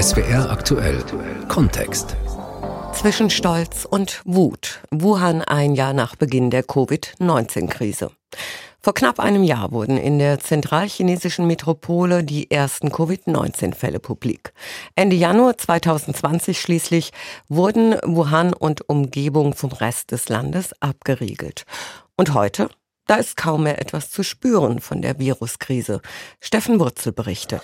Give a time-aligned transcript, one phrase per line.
[0.00, 1.04] SWR aktuell
[1.48, 2.16] Kontext.
[2.94, 4.80] Zwischen Stolz und Wut.
[4.90, 8.10] Wuhan ein Jahr nach Beginn der Covid-19-Krise.
[8.80, 14.54] Vor knapp einem Jahr wurden in der zentralchinesischen Metropole die ersten Covid-19-Fälle publik.
[14.94, 17.12] Ende Januar 2020 schließlich
[17.50, 21.66] wurden Wuhan und Umgebung vom Rest des Landes abgeriegelt.
[22.16, 22.70] Und heute?
[23.06, 26.00] Da ist kaum mehr etwas zu spüren von der Viruskrise.
[26.40, 27.62] Steffen Wurzel berichtet.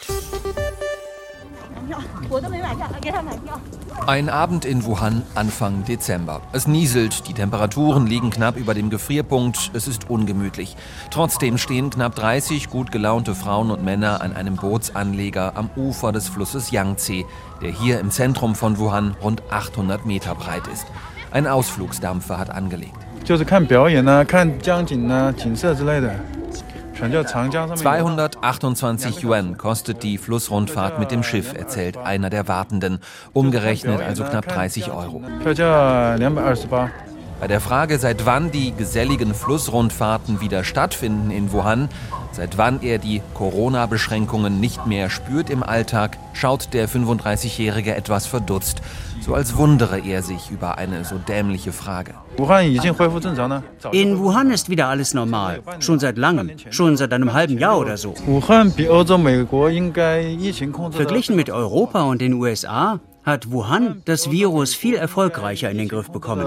[4.06, 6.40] Ein Abend in Wuhan Anfang Dezember.
[6.52, 10.76] Es nieselt, die Temperaturen liegen knapp über dem Gefrierpunkt, es ist ungemütlich.
[11.10, 16.28] Trotzdem stehen knapp 30 gut gelaunte Frauen und Männer an einem Bootsanleger am Ufer des
[16.28, 17.24] Flusses Yangtze,
[17.62, 20.86] der hier im Zentrum von Wuhan rund 800 Meter breit ist.
[21.30, 22.96] Ein Ausflugsdampfer hat angelegt.
[26.96, 33.00] 228 Yuan kostet die Flussrundfahrt mit dem Schiff, erzählt einer der Wartenden.
[33.34, 35.22] Umgerechnet also knapp 30 Euro.
[37.38, 41.90] Bei der Frage, seit wann die geselligen Flussrundfahrten wieder stattfinden in Wuhan,
[42.32, 48.80] seit wann er die Corona-Beschränkungen nicht mehr spürt im Alltag, schaut der 35-Jährige etwas verdutzt,
[49.20, 52.14] so als wundere er sich über eine so dämliche Frage.
[53.92, 57.98] In Wuhan ist wieder alles normal, schon seit langem, schon seit einem halben Jahr oder
[57.98, 58.14] so.
[60.90, 66.10] Verglichen mit Europa und den USA hat Wuhan das Virus viel erfolgreicher in den Griff
[66.10, 66.46] bekommen.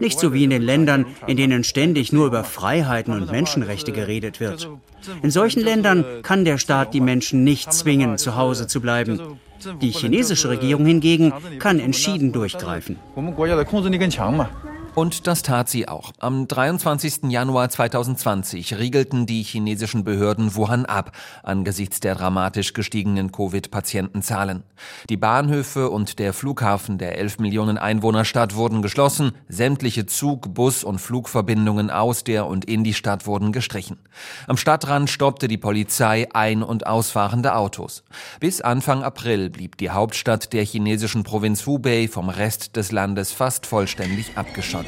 [0.00, 4.38] Nicht so wie in den Ländern, in denen ständig nur über Freiheiten und Menschenrechte geredet
[4.38, 4.70] wird.
[5.22, 9.20] In solchen Ländern kann der Staat die Menschen nicht zwingen, zu Hause zu bleiben.
[9.80, 12.96] Die chinesische Regierung hingegen kann entschieden durchgreifen.
[14.98, 16.10] Und das tat sie auch.
[16.18, 17.30] Am 23.
[17.30, 21.12] Januar 2020 riegelten die chinesischen Behörden Wuhan ab,
[21.44, 24.64] angesichts der dramatisch gestiegenen Covid-Patientenzahlen.
[25.08, 30.98] Die Bahnhöfe und der Flughafen der 11 Millionen Einwohnerstadt wurden geschlossen, sämtliche Zug-, Bus- und
[30.98, 34.00] Flugverbindungen aus der und in die Stadt wurden gestrichen.
[34.48, 38.02] Am Stadtrand stoppte die Polizei ein- und ausfahrende Autos.
[38.40, 43.64] Bis Anfang April blieb die Hauptstadt der chinesischen Provinz Hubei vom Rest des Landes fast
[43.64, 44.87] vollständig abgeschottet.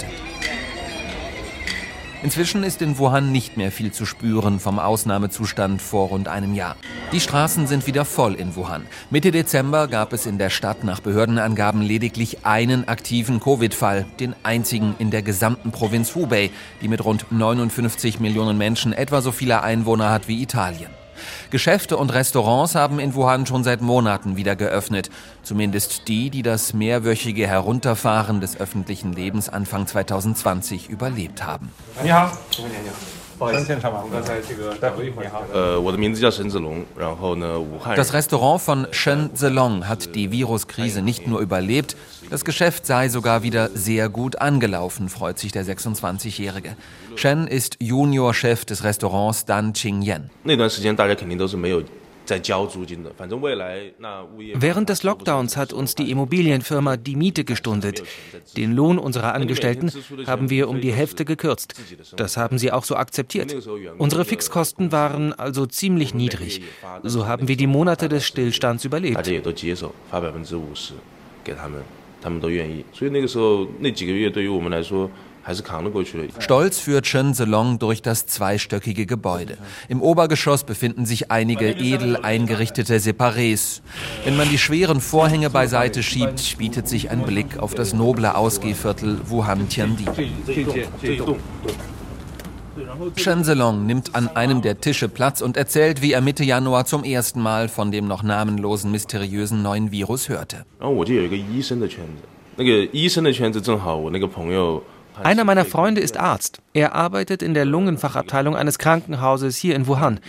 [2.22, 6.77] Inzwischen ist in Wuhan nicht mehr viel zu spüren vom Ausnahmezustand vor rund einem Jahr.
[7.12, 8.87] Die Straßen sind wieder voll in Wuhan.
[9.10, 14.94] Mitte Dezember gab es in der Stadt nach Behördenangaben lediglich einen aktiven Covid-Fall, den einzigen
[14.99, 16.50] in der gesamten Provinz Hubei,
[16.83, 21.00] die mit rund 59 Millionen Menschen etwa so viele Einwohner hat wie Italien.
[21.51, 25.11] Geschäfte und Restaurants haben in Wuhan schon seit Monaten wieder geöffnet.
[25.43, 31.71] Zumindest die, die das mehrwöchige Herunterfahren des öffentlichen Lebens Anfang 2020 überlebt haben.
[32.05, 32.33] Ja.
[33.40, 35.30] 不好意思，现场吧，我刚才这个等了一会儿。
[35.53, 41.98] 呃，我的名字叫沈子龙，然后呢，武汉人 Das Restaurant von Shen Zelong hat die Viruskrise nicht nur überlebt,
[42.30, 46.78] das Geschäft sei sogar wieder sehr gut angelaufen, freut sich der 26-Jährige.
[47.16, 50.30] Shen ist Juniorchef des Restaurants Dan Qingyan.
[50.44, 51.84] 那段时间大家肯定都是没有
[54.55, 58.03] Während des Lockdowns hat uns die Immobilienfirma die Miete gestundet.
[58.57, 59.91] Den Lohn unserer Angestellten
[60.27, 61.75] haben wir um die Hälfte gekürzt.
[62.17, 63.55] Das haben sie auch so akzeptiert.
[63.99, 66.63] Unsere Fixkosten waren also ziemlich niedrig.
[67.03, 69.27] So haben wir die Monate des Stillstands überlebt.
[75.40, 75.40] 家也都接受，发百分之五十给他们，他们都愿意。
[75.40, 76.28] 所以那个时候那几个月对于我们来说还是扛得过去的。
[76.42, 79.58] Stolz führt Shen Zelong durch das zweistöckige Gebäude.
[79.90, 83.81] Im Obergeschoss befinden sich einige edel eingerichtete Separés.
[84.24, 89.20] Wenn man die schweren Vorhänge beiseite schiebt, bietet sich ein Blick auf das noble Ausgehviertel
[89.30, 90.06] Wuhan Tiandi.
[91.02, 91.38] 这一栋
[93.16, 97.03] Shen Zelong nimmt an einem der Tische Platz und erzählt, wie er Mitte Januar zum
[97.03, 100.66] ersten Mal von dem noch namenlosen, mysteriösen neuen Virus hörte.
[100.80, 104.84] 然后我就有一个医生的圈子，那个医生的圈子正好我那个朋友。
[105.23, 106.61] 他 Einer meiner Freunde ist Arzt.
[106.73, 110.21] Er arbeitet in der Lungenfachabteilung eines Krankenhauses hier in Wuhan.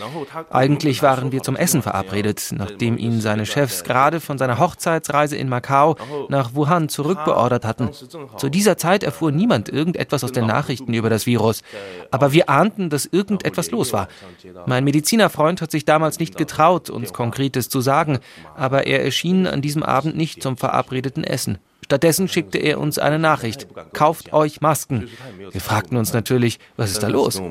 [0.50, 5.50] Eigentlich waren wir zum Essen verabredet, nachdem ihn seine Chefs gerade von seiner Hochzeitsreise in
[5.50, 5.96] Macau
[6.30, 7.90] nach Wuhan zurückbeordert hatten.
[8.38, 11.62] Zu dieser Zeit erfuhr niemand irgendetwas aus den Nachrichten über das Virus.
[12.10, 14.08] Aber wir ahnten, dass irgendetwas los war.
[14.66, 18.20] Mein Medizinerfreund hat sich damals nicht getraut, uns Konkretes zu sagen,
[18.56, 21.60] aber er erschien an diesem Abend nicht zum verabredeten Essen.
[21.84, 23.68] Stattdessen schickte er uns eine Nachricht.
[23.94, 25.10] Kauft euch Masken.
[25.52, 27.42] Wir fragten uns natürlich, was ist da los?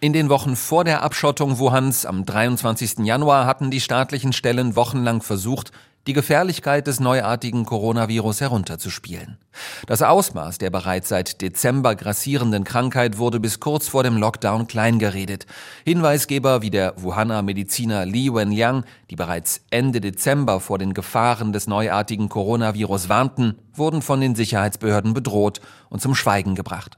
[0.00, 2.98] In den Wochen vor der Abschottung Wuhans am 23.
[3.00, 5.72] Januar hatten die staatlichen Stellen wochenlang versucht,
[6.06, 9.38] die Gefährlichkeit des neuartigen Coronavirus herunterzuspielen.
[9.86, 15.46] Das Ausmaß der bereits seit Dezember grassierenden Krankheit wurde bis kurz vor dem Lockdown kleingeredet.
[15.84, 21.66] Hinweisgeber wie der Wuhaner Mediziner Li Wenliang, die bereits Ende Dezember vor den Gefahren des
[21.66, 25.60] neuartigen Coronavirus warnten, wurden von den Sicherheitsbehörden bedroht
[25.90, 26.96] und zum Schweigen gebracht.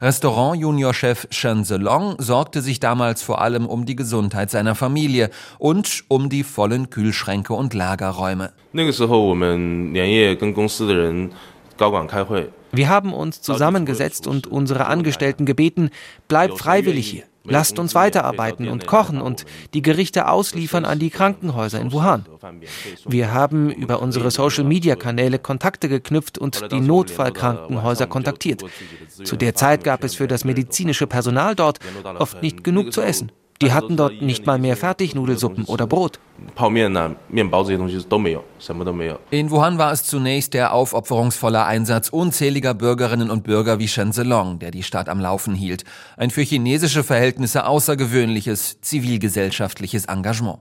[0.00, 6.28] Restaurant-Juniorchef Shen Zelong sorgte sich damals vor allem um die Gesundheit seiner Familie und um
[6.28, 8.52] die vollen Kühlschränke und Lagerräume.
[12.72, 15.90] Wir haben uns zusammengesetzt und unsere Angestellten gebeten,
[16.28, 17.24] bleibt freiwillig hier.
[17.46, 19.44] Lasst uns weiterarbeiten und kochen und
[19.74, 22.24] die Gerichte ausliefern an die Krankenhäuser in Wuhan.
[23.06, 28.64] Wir haben über unsere Social-Media-Kanäle Kontakte geknüpft und die Notfallkrankenhäuser kontaktiert.
[29.24, 31.80] Zu der Zeit gab es für das medizinische Personal dort
[32.18, 33.30] oft nicht genug zu essen.
[33.62, 36.18] Die also hatten dort nicht mal mehr Fertignudelsuppen oder Brot.
[39.30, 44.70] In Wuhan war es zunächst der aufopferungsvolle Einsatz unzähliger Bürgerinnen und Bürger wie Shenzelong, der
[44.72, 45.84] die Stadt am Laufen hielt.
[46.16, 50.58] Ein für chinesische Verhältnisse außergewöhnliches zivilgesellschaftliches Engagement.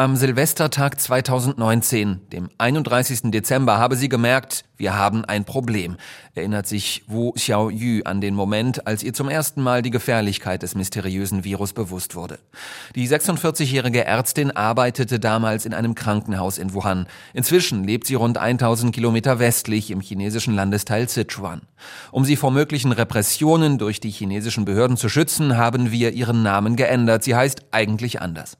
[0.00, 3.32] Am Silvestertag 2019, dem 31.
[3.32, 5.97] Dezember, habe sie gemerkt, wir haben ein Problem,
[6.35, 10.75] erinnert sich Wu Xiaoyu an den Moment, als ihr zum ersten Mal die Gefährlichkeit des
[10.75, 12.39] mysteriösen Virus bewusst wurde.
[12.95, 17.07] Die 46-jährige Ärztin arbeitete damals in einem Krankenhaus in Wuhan.
[17.33, 21.61] Inzwischen lebt sie rund 1000 Kilometer westlich im chinesischen Landesteil Sichuan.
[22.11, 26.75] Um sie vor möglichen Repressionen durch die chinesischen Behörden zu schützen, haben wir ihren Namen
[26.75, 27.23] geändert.
[27.23, 28.57] Sie heißt eigentlich anders.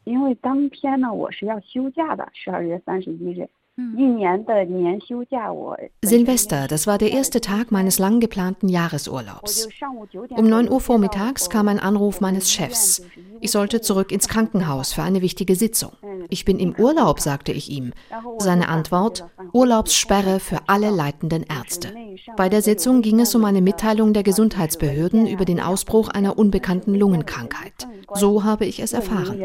[1.13, 3.47] 我是要休假的，十二月三十一日。
[6.02, 9.68] Silvester, das war der erste Tag meines lang geplanten Jahresurlaubs.
[10.30, 13.06] Um 9 Uhr vormittags kam ein Anruf meines Chefs.
[13.40, 15.92] Ich sollte zurück ins Krankenhaus für eine wichtige Sitzung.
[16.28, 17.92] Ich bin im Urlaub, sagte ich ihm.
[18.38, 21.94] Seine Antwort, Urlaubssperre für alle leitenden Ärzte.
[22.36, 26.96] Bei der Sitzung ging es um eine Mitteilung der Gesundheitsbehörden über den Ausbruch einer unbekannten
[26.96, 27.86] Lungenkrankheit.
[28.14, 29.38] So habe ich es erfahren.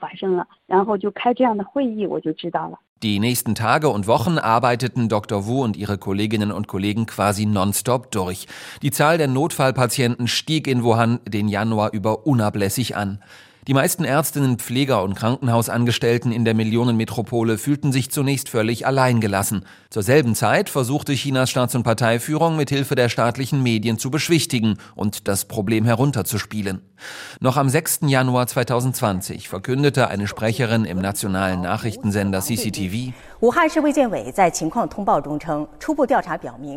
[0.00, 2.78] 发生了，然后就开这样的会议，我就知道了。
[3.02, 5.46] Die nächsten Tage und Wochen arbeiteten Dr.
[5.46, 8.46] Wu und ihre Kolleginnen und Kollegen quasi nonstop durch.
[8.80, 13.20] Die Zahl der Notfallpatienten stieg in Wuhan den Januar über unablässig an.
[13.67, 19.65] Die meisten Ärztinnen, Pfleger und Krankenhausangestellten in der Millionenmetropole fühlten sich zunächst völlig alleingelassen.
[19.91, 24.79] Zur selben Zeit versuchte Chinas Staats- und Parteiführung mit Hilfe der staatlichen Medien zu beschwichtigen
[24.95, 26.81] und das Problem herunterzuspielen.
[27.39, 27.99] Noch am 6.
[28.07, 33.13] Januar 2020 verkündete eine Sprecherin im nationalen Nachrichtensender CCTV,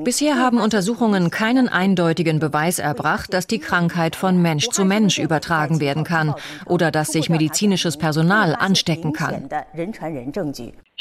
[0.03, 5.79] Bisher haben Untersuchungen keinen eindeutigen Beweis erbracht, dass die Krankheit von Mensch zu Mensch übertragen
[5.79, 6.35] werden kann
[6.65, 9.49] oder dass sich medizinisches Personal anstecken kann.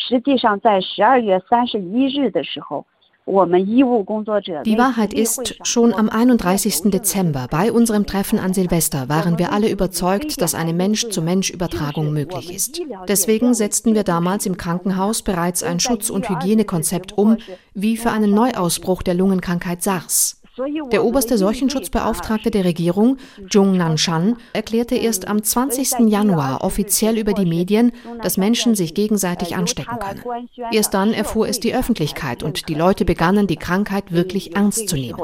[0.09, 2.87] 实际上，在十二月三十一日的时候。
[3.26, 6.92] Die Wahrheit ist, schon am 31.
[6.92, 12.82] Dezember bei unserem Treffen an Silvester waren wir alle überzeugt, dass eine Mensch-zu-Mensch-Übertragung möglich ist.
[13.08, 17.38] Deswegen setzten wir damals im Krankenhaus bereits ein Schutz- und Hygienekonzept um,
[17.74, 20.43] wie für einen Neuausbruch der Lungenkrankheit SARS.
[20.92, 23.18] Der oberste Seuchenschutzbeauftragte der Regierung,
[23.50, 26.08] Zhong Nanshan, erklärte erst am 20.
[26.10, 27.92] Januar offiziell über die Medien,
[28.22, 30.48] dass Menschen sich gegenseitig anstecken können.
[30.72, 34.96] Erst dann erfuhr es die Öffentlichkeit und die Leute begannen, die Krankheit wirklich ernst zu
[34.96, 35.20] nehmen.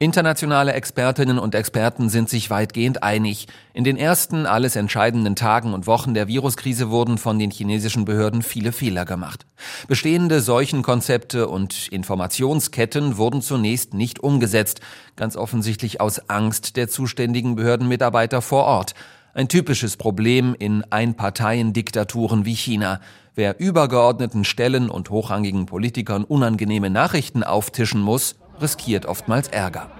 [0.00, 3.48] Internationale Expertinnen und Experten sind sich weitgehend einig.
[3.74, 8.42] In den ersten alles entscheidenden Tagen und Wochen der Viruskrise wurden von den chinesischen Behörden
[8.42, 9.44] viele Fehler gemacht.
[9.88, 14.82] Bestehende Seuchenkonzepte und Informationsketten wurden zunächst nicht umgesetzt,
[15.16, 18.94] ganz offensichtlich aus Angst der zuständigen Behördenmitarbeiter vor Ort.
[19.34, 23.00] Ein typisches Problem in Einparteiendiktaturen wie China.
[23.34, 29.90] Wer übergeordneten Stellen und hochrangigen Politikern unangenehme Nachrichten auftischen muss, riskiert oftmals Ärger.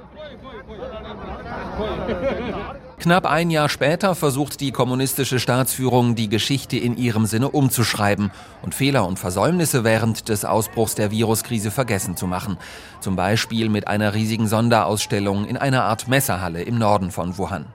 [2.98, 8.74] Knapp ein Jahr später versucht die kommunistische Staatsführung, die Geschichte in ihrem Sinne umzuschreiben und
[8.74, 12.58] Fehler und Versäumnisse während des Ausbruchs der Viruskrise vergessen zu machen.
[13.00, 17.66] Zum Beispiel mit einer riesigen Sonderausstellung in einer Art Messerhalle im Norden von Wuhan.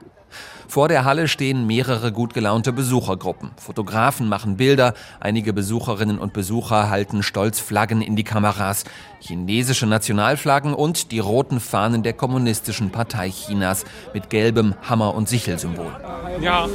[0.74, 3.52] Vor der Halle stehen mehrere gut gelaunte Besuchergruppen.
[3.58, 8.82] Fotografen machen Bilder, einige Besucherinnen und Besucher halten stolz Flaggen in die Kameras,
[9.20, 15.92] chinesische Nationalflaggen und die roten Fahnen der kommunistischen Partei Chinas mit gelbem Hammer- und Sichelsymbol.
[16.40, 16.66] Ja.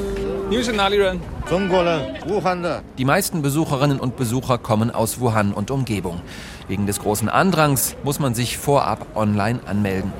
[2.98, 6.22] Die meisten Besucherinnen und Besucher kommen aus Wuhan und Umgebung.
[6.70, 10.13] Wegen des großen Andrangs muss man sich vorab online anmelden.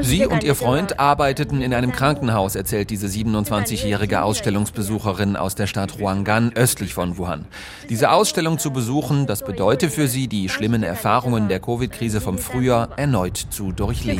[0.00, 5.98] Sie und ihr Freund arbeiteten in einem Krankenhaus, erzählt diese 27-jährige Ausstellungsbesucherin aus der Stadt
[5.98, 7.46] Huanggan östlich von Wuhan.
[7.88, 12.90] Diese Ausstellung zu besuchen, das bedeutet für sie, die schlimmen Erfahrungen der Covid-Krise vom Frühjahr
[12.96, 14.18] erneut zu durchleben.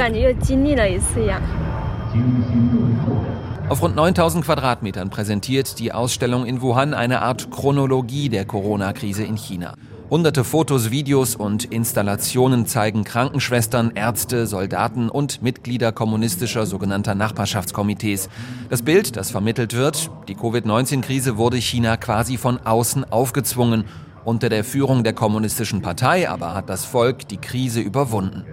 [3.69, 9.37] Auf rund 9000 Quadratmetern präsentiert die Ausstellung in Wuhan eine Art Chronologie der Corona-Krise in
[9.37, 9.75] China.
[10.11, 18.31] Hunderte Fotos, Videos und Installationen zeigen Krankenschwestern, Ärzte, Soldaten und Mitglieder kommunistischer sogenannter Nachbarschaftskomitees.
[18.71, 23.85] Das Bild, das vermittelt wird, die Covid-19-Krise wurde China quasi von außen aufgezwungen
[24.25, 28.47] unter der Führung der Kommunistischen Partei aber hat das Volk die Krise überwunden.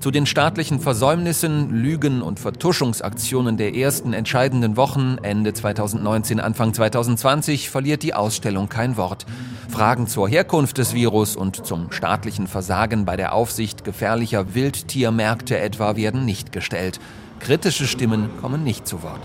[0.00, 7.70] Zu den staatlichen Versäumnissen, Lügen und Vertuschungsaktionen der ersten entscheidenden Wochen Ende 2019, Anfang 2020
[7.70, 9.26] verliert die Ausstellung kein Wort.
[9.68, 15.96] Fragen zur Herkunft des Virus und zum staatlichen Versagen bei der Aufsicht gefährlicher Wildtiermärkte etwa
[15.96, 17.00] werden nicht gestellt.
[17.40, 19.20] Kritische Stimmen kommen nicht zu Wort.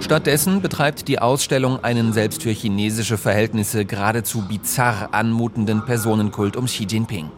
[0.00, 6.84] Stattdessen betreibt die Ausstellung einen selbst für chinesische Verhältnisse geradezu bizarr anmutenden Personenkult um Xi
[6.84, 7.30] Jinping.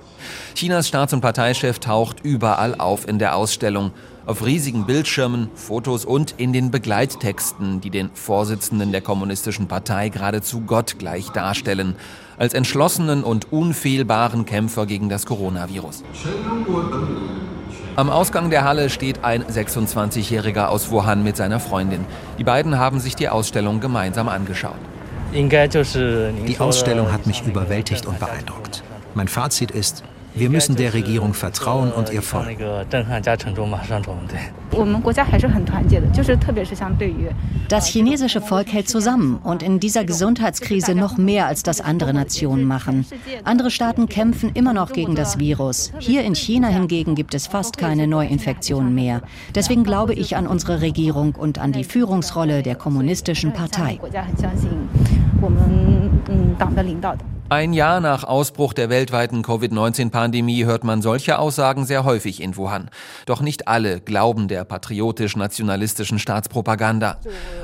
[0.55, 3.93] Chinas Staats- und Parteichef taucht überall auf in der Ausstellung,
[4.26, 10.61] auf riesigen Bildschirmen, Fotos und in den Begleittexten, die den Vorsitzenden der Kommunistischen Partei geradezu
[10.61, 11.97] gottgleich darstellen,
[12.37, 16.05] als entschlossenen und unfehlbaren Kämpfer gegen das Coronavirus.
[17.99, 22.07] Am Ausgang der Halle steht ein 26-Jähriger aus Wuhan mit seiner Freundin.
[22.38, 24.78] Die beiden haben sich die Ausstellung gemeinsam angeschaut.
[25.33, 28.85] Die Ausstellung hat mich überwältigt und beeindruckt.
[29.14, 30.05] Mein Fazit ist,
[30.38, 32.57] wir müssen der Regierung vertrauen und ihr folgen.
[37.68, 42.64] Das chinesische Volk hält zusammen und in dieser Gesundheitskrise noch mehr als das andere Nationen
[42.64, 43.07] machen.
[43.45, 45.92] Andere Staaten kämpfen immer noch gegen das Virus.
[45.99, 49.23] Hier in China hingegen gibt es fast keine Neuinfektionen mehr.
[49.54, 53.99] Deswegen glaube ich an unsere Regierung und an die Führungsrolle der kommunistischen Partei.
[57.50, 62.90] Ein Jahr nach Ausbruch der weltweiten Covid-19-Pandemie hört man solche Aussagen sehr häufig in Wuhan.
[63.25, 67.18] Doch nicht alle glauben der patriotisch-nationalistischen Staatspropaganda.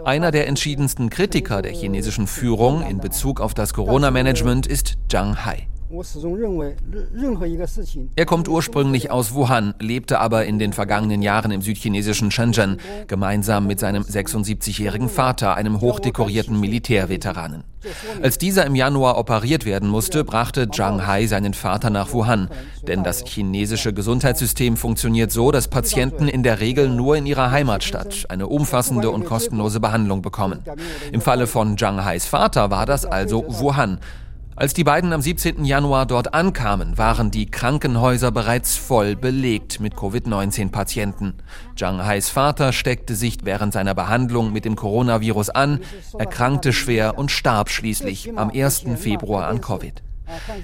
[0.04, 5.68] Einer der entschiedensten Kritiker der chinesischen Führung in Bezug auf das Corona-Management ist Zhang Hai.
[8.16, 13.66] Er kommt ursprünglich aus Wuhan, lebte aber in den vergangenen Jahren im südchinesischen Shenzhen, gemeinsam
[13.66, 17.64] mit seinem 76-jährigen Vater, einem hochdekorierten Militärveteranen.
[18.22, 22.48] Als dieser im Januar operiert werden musste, brachte Zhang Hai seinen Vater nach Wuhan.
[22.86, 28.26] Denn das chinesische Gesundheitssystem funktioniert so, dass Patienten in der Regel nur in ihrer Heimatstadt
[28.28, 30.60] eine umfassende und kostenlose Behandlung bekommen.
[31.12, 33.98] Im Falle von Zhang Hais Vater war das also Wuhan.
[34.56, 35.64] Als die beiden am 17.
[35.64, 41.34] Januar dort ankamen, waren die Krankenhäuser bereits voll belegt mit Covid-19-Patienten.
[41.74, 45.80] Zhang Hais Vater steckte sich während seiner Behandlung mit dem Coronavirus an,
[46.16, 48.84] erkrankte schwer und starb schließlich am 1.
[48.96, 50.04] Februar an Covid.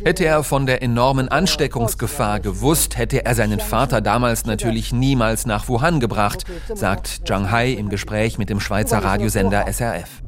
[0.05, 5.69] Hätte er von der enormen Ansteckungsgefahr gewusst, hätte er seinen Vater damals natürlich niemals nach
[5.69, 10.23] Wuhan gebracht, sagt Zhang Hai im Gespräch mit dem Schweizer Radiosender SRF.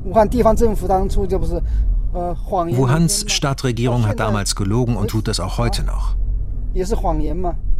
[2.12, 6.16] Wuhans Stadtregierung hat damals gelogen und tut das auch heute noch.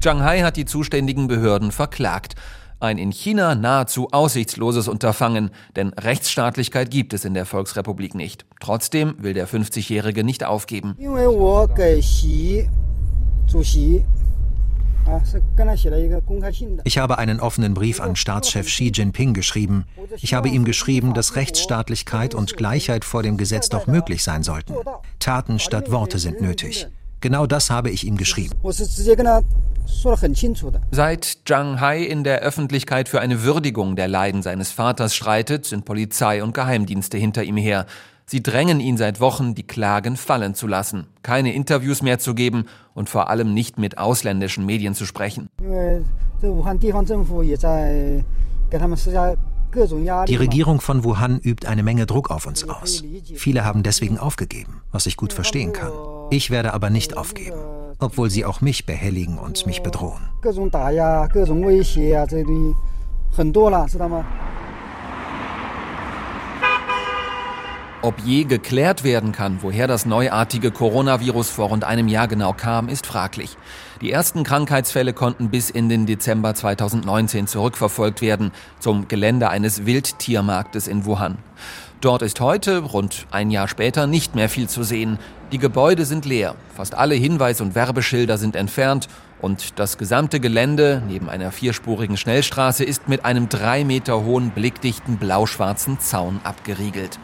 [0.01, 2.35] Zhang Hai hat die zuständigen Behörden verklagt.
[2.81, 8.45] Ein in China nahezu aussichtsloses Unterfangen, denn Rechtsstaatlichkeit gibt es in der Volksrepublik nicht.
[8.59, 10.97] Trotzdem will der 50-Jährige nicht aufgeben.
[16.85, 19.85] Ich habe einen offenen Brief an Staatschef Xi Jinping geschrieben.
[20.17, 24.75] Ich habe ihm geschrieben, dass Rechtsstaatlichkeit und Gleichheit vor dem Gesetz doch möglich sein sollten.
[25.19, 26.89] Taten statt Worte sind nötig.
[27.21, 28.55] Genau das habe ich ihm geschrieben.
[30.91, 35.85] Seit Zhang Hai in der Öffentlichkeit für eine Würdigung der Leiden seines Vaters streitet, sind
[35.85, 37.87] Polizei und Geheimdienste hinter ihm her.
[38.27, 42.67] Sie drängen ihn seit Wochen, die Klagen fallen zu lassen, keine Interviews mehr zu geben
[42.95, 45.49] und vor allem nicht mit ausländischen Medien zu sprechen.
[50.27, 53.03] Die Regierung von Wuhan übt eine Menge Druck auf uns aus.
[53.35, 55.93] Viele haben deswegen aufgegeben, was ich gut verstehen kann.
[56.31, 57.59] Ich werde aber nicht aufgeben,
[57.99, 60.29] obwohl sie auch mich behelligen und mich bedrohen.
[68.05, 72.89] Ob je geklärt werden kann, woher das neuartige Coronavirus vor rund einem Jahr genau kam,
[72.89, 73.57] ist fraglich.
[74.01, 80.89] Die ersten Krankheitsfälle konnten bis in den Dezember 2019 zurückverfolgt werden zum Gelände eines Wildtiermarktes
[80.89, 81.39] in Wuhan.
[82.01, 85.21] Dort ist heute, rund ein Jahr später, nicht mehr viel zu sehen.
[85.53, 89.07] Die Gebäude sind leer, fast alle Hinweis- und Werbeschilder sind entfernt
[89.41, 95.19] und das gesamte Gelände neben einer vierspurigen Schnellstraße ist mit einem drei Meter hohen blickdichten
[95.19, 97.21] blau-schwarzen Zaun abgeriegelt.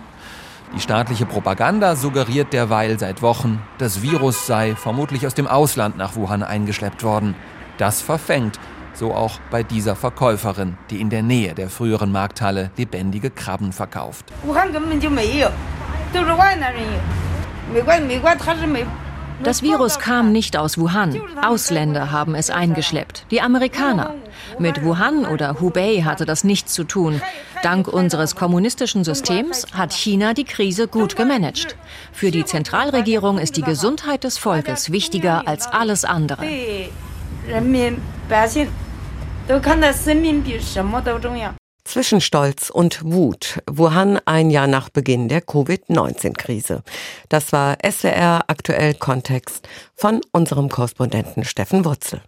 [0.75, 6.14] Die staatliche Propaganda suggeriert derweil seit Wochen, das Virus sei vermutlich aus dem Ausland nach
[6.14, 7.34] Wuhan eingeschleppt worden.
[7.78, 8.60] Das verfängt,
[8.92, 14.26] so auch bei dieser Verkäuferin, die in der Nähe der früheren Markthalle lebendige Krabben verkauft.
[14.42, 14.72] Wuhan
[19.42, 21.20] das Virus kam nicht aus Wuhan.
[21.40, 23.26] Ausländer haben es eingeschleppt.
[23.30, 24.14] Die Amerikaner.
[24.58, 27.20] Mit Wuhan oder Hubei hatte das nichts zu tun.
[27.62, 31.76] Dank unseres kommunistischen Systems hat China die Krise gut gemanagt.
[32.12, 36.44] Für die Zentralregierung ist die Gesundheit des Volkes wichtiger als alles andere.
[41.84, 43.60] Zwischen Stolz und Wut.
[43.66, 46.82] Wuhan ein Jahr nach Beginn der Covid-19-Krise.
[47.30, 52.20] Das war SWR aktuell Kontext von unserem Korrespondenten Steffen Wurzel.